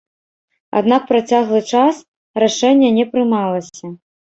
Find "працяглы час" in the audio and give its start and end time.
1.11-1.95